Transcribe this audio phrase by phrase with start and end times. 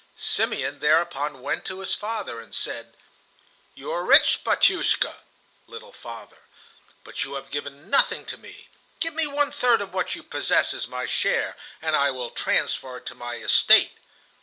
[0.17, 2.97] Simeon thereupon went to his father and said:
[3.75, 5.17] "You are rich, batiushka
[5.67, 6.39] [little father],
[7.03, 8.69] but you have given nothing to me.
[8.99, 12.97] Give me one third of what you possess as my share, and I will transfer
[12.97, 13.99] it to my estate."